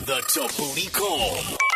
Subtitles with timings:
[0.00, 1.73] The Tabooty Call.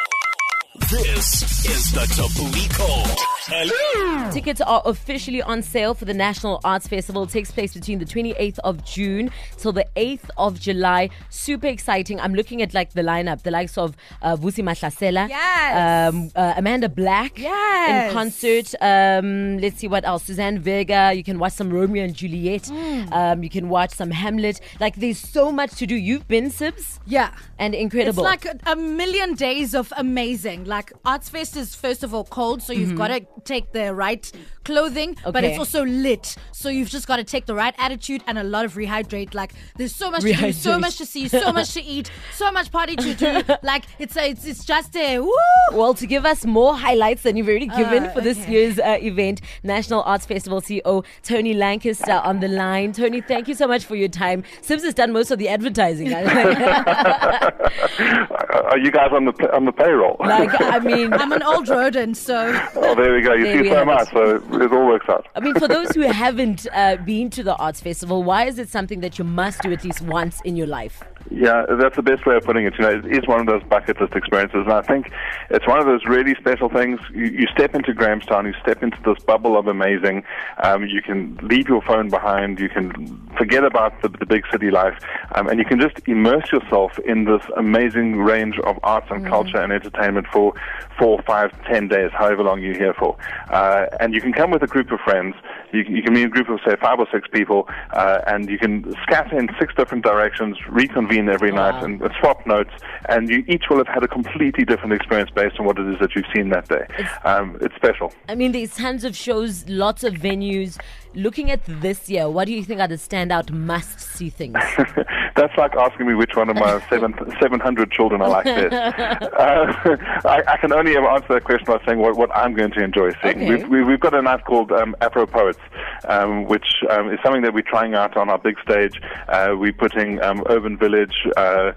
[0.83, 3.05] This is the Tabooty Call.
[3.51, 4.31] Hello.
[4.31, 7.25] Tickets are officially on sale for the National Arts Festival.
[7.25, 11.11] It takes place between the 28th of June till the 8th of July.
[11.29, 12.21] Super exciting.
[12.21, 16.15] I'm looking at like the lineup, the likes of uh, Vusi Mahlasela, Yes.
[16.15, 18.09] um, uh, Amanda Black Yes.
[18.09, 18.75] in concert.
[18.81, 20.25] Um, let's see what else.
[20.25, 21.13] Suzanne Vega.
[21.15, 22.67] You can watch some Romeo and Juliet.
[22.69, 23.13] Hmm.
[23.13, 24.61] Um, you can watch some Hamlet.
[24.81, 25.95] Like there's so much to do.
[25.95, 27.31] You've been Sibs Yeah.
[27.59, 28.25] and incredible.
[28.27, 30.65] It's like a, a million days of amazing.
[30.69, 34.31] Like Arts Fest is first of all cold, so you've got to take the right
[34.65, 38.39] clothing, but it's also lit, so you've just got to take the right attitude and
[38.39, 39.33] a lot of rehydrate.
[39.33, 42.53] Like there's so much to do, so much to see, so much to eat, so
[42.53, 43.43] much party to do.
[43.63, 45.33] Like it's a, it's it's just a woo.
[45.73, 48.99] Well, to give us more highlights than you've already given Uh, for this year's uh,
[49.01, 52.93] event, National Arts Festival CEO Tony Lankester on the line.
[52.93, 54.45] Tony, thank you so much for your time.
[54.61, 56.13] Sims has done most of the advertising.
[56.13, 56.23] Are
[58.79, 60.17] you guys on the on the payroll?
[60.21, 62.37] like, I mean, I'm an old rodent, so
[62.77, 63.35] oh, there we go.
[63.35, 64.03] You There we see, so have am I.
[64.03, 64.09] it.
[64.13, 65.27] So it all works out.
[65.35, 68.69] I mean, for those who haven't uh, been to the arts festival, why is it
[68.69, 71.03] something that you must do at least once in your life?
[71.31, 72.75] Yeah, that's the best way of putting it.
[72.79, 75.11] You know, it is one of those bucket list experiences, and I think
[75.51, 77.01] it's one of those really special things.
[77.13, 80.23] You, you step into Grahamstown, you step into this bubble of amazing.
[80.63, 84.71] Um, you can leave your phone behind, you can forget about the, the big city
[84.71, 84.95] life,
[85.35, 89.59] um, and you can just immerse yourself in this amazing range of arts and culture
[89.59, 90.53] and entertainment for
[90.99, 93.17] four, five, ten days, however long you're here for.
[93.51, 95.35] Uh, and you can come with a group of friends.
[95.73, 98.49] You, can- you can meet a group of say five or six people, uh, and
[98.49, 101.71] you can scatter in six different directions, reconvene every Wow.
[101.73, 102.71] night, and swap notes.
[103.09, 105.99] And you each will have had a completely different experience based on what it is
[106.01, 106.87] that you've seen that day.
[107.25, 108.13] Um, it's special.
[108.29, 110.79] I mean, these tons of shows, lots of venues.
[111.15, 114.59] Looking at this year, what do you think are the standout must see things?
[115.39, 118.75] That's like asking me which one of my seven, 700 children I like best.
[119.39, 119.73] Uh,
[120.25, 122.83] I, I can only ever answer that question by saying what, what I'm going to
[122.83, 123.37] enjoy seeing.
[123.37, 123.49] Okay.
[123.49, 125.61] We've, we- we've got a night called um, Afro Poets,
[126.09, 129.01] um, which um, is something that we're trying out on our big stage.
[129.29, 131.73] Uh, we're putting um, Urban Village, uh,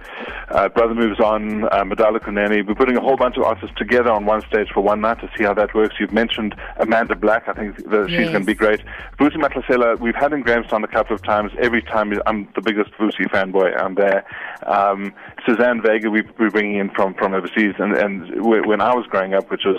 [0.49, 2.67] uh, Brother Moves On, uh, Madala Kunene.
[2.67, 5.29] We're putting a whole bunch of artists together on one stage for one night to
[5.37, 5.95] see how that works.
[5.99, 7.47] You've mentioned Amanda Black.
[7.47, 8.29] I think that she's Yes.
[8.31, 8.81] going to be great.
[9.19, 11.51] Vusi Mahlasela, we've had him in Grahamstown a couple of times.
[11.59, 13.79] Every time I'm the biggest Vusi fanboy.
[13.81, 14.25] I'm there.
[14.65, 15.13] Um,
[15.45, 17.73] Suzanne Vega, we, we're bringing in from, from overseas.
[17.79, 19.77] And, and when I was growing up, which was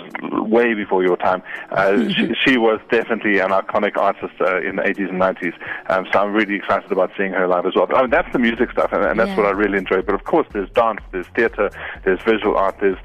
[0.49, 1.41] way before your time,
[1.71, 5.53] uh, she, she was definitely an iconic artist uh, in the 80s and 90s.
[5.89, 7.87] Um, so I'm really excited about seeing her live as well.
[7.95, 9.37] I mean, that's the music stuff, and, and that's Yeah.
[9.37, 10.01] what I really enjoy.
[10.01, 11.69] But of course, there's dance, there's theatre,
[12.03, 12.97] there's visual art, there's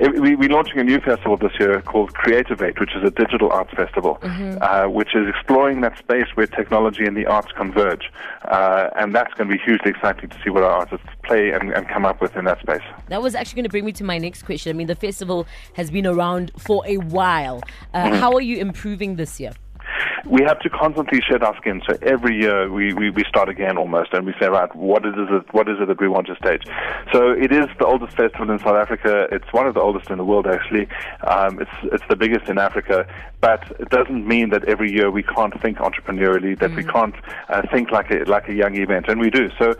[0.00, 3.72] we, we're launching a new festival this year called Creativate, which is a digital arts
[3.74, 4.18] festival,
[4.60, 8.10] uh, which is exploring that space where technology and the arts converge.
[8.44, 11.72] Uh, and that's going to be hugely exciting to see what our artists play and,
[11.72, 12.82] and come up with in that space.
[13.08, 14.70] That was actually going to bring me to my next question.
[14.70, 17.62] I mean, the festival has been around for a while.
[17.92, 19.52] Uh, How are you improving this year?
[20.26, 21.82] We have to constantly shed our skin.
[21.86, 25.14] So every year we, we, we start again almost, and we say, right, what is
[25.16, 25.52] it?
[25.52, 26.62] What is it that we want to stage?
[27.12, 29.28] So it is the oldest festival in South Africa.
[29.30, 30.88] It's one of the oldest in the world, actually.
[31.26, 33.06] Um, it's it's the biggest in Africa,
[33.40, 37.14] but it doesn't mean that every year we can't think entrepreneurially, that we can't
[37.48, 39.50] uh, think like a like a young event, and we do.
[39.58, 39.74] So.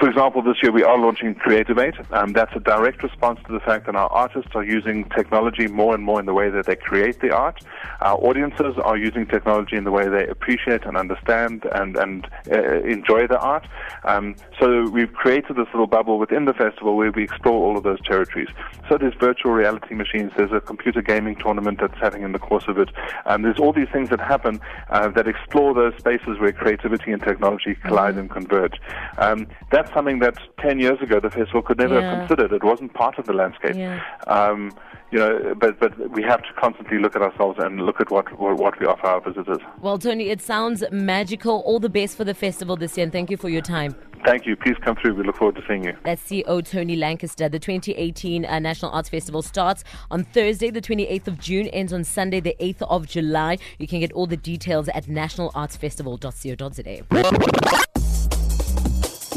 [0.00, 1.94] For example, this year we are launching Creativate.
[2.10, 5.94] Um, that's a direct response to the fact that our artists are using technology more
[5.94, 7.62] and more in the way that they create the art.
[8.00, 12.80] Our audiences are using technology in the way they appreciate and understand and, and uh,
[12.80, 13.68] enjoy the art.
[14.04, 17.82] Um, so we've created this little bubble within the festival where we explore all of
[17.82, 18.48] those territories.
[18.88, 22.64] So there's virtual reality machines, there's a computer gaming tournament that's happening in the course
[22.68, 22.88] of it.
[23.26, 27.22] Um, there's all these things that happen uh, that explore those spaces where creativity and
[27.22, 28.80] technology collide and converge.
[29.18, 32.10] Um, that's something that 10 years ago the festival could never Yeah.
[32.20, 32.52] have considered.
[32.52, 33.76] It wasn't part of the landscape.
[33.76, 34.00] Yeah.
[34.26, 34.72] Um,
[35.10, 38.30] you know, but but we have to constantly look at ourselves and look at what
[38.38, 39.58] what, what we offer our visitors.
[39.80, 41.60] Well, Tony, it sounds magical.
[41.66, 43.94] All the best for the festival this year, and thank you for your time.
[44.24, 44.54] Thank you.
[44.54, 45.14] Please come through.
[45.14, 45.96] We look forward to seeing you.
[46.04, 47.48] That's CEO Tony Lankester.
[47.48, 52.04] The 2018 uh, National Arts Festival starts on Thursday, the 28th of June, ends on
[52.04, 53.56] Sunday, the 8th of July.
[53.78, 57.99] You can get all the details at nationalartsfestival.co.za.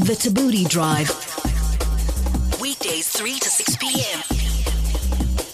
[0.03, 1.09] The Tabooty Drive.
[2.59, 4.19] Weekdays 3 to 6 p.m.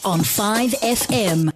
[0.04, 1.54] on 5FM.